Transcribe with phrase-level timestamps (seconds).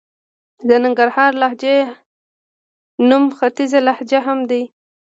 [0.67, 1.77] د ننګرهارۍ لهجې
[3.09, 4.63] نوم ختيځه لهجه هم دئ.